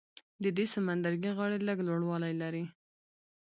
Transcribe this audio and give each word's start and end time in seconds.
د 0.43 0.45
دې 0.57 0.65
سمندرګي 0.73 1.31
غاړې 1.37 1.57
لږ 1.67 1.77
لوړوالی 1.87 2.33
لري. 2.41 2.63